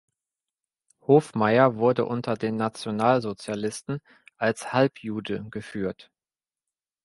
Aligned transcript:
Hofmeier 1.05 1.75
wurde 1.75 2.05
unter 2.05 2.33
den 2.33 2.55
Nationalsozialisten 2.55 3.99
als 4.37 4.73
Halbjude 4.73 5.45
geführt. 5.51 6.09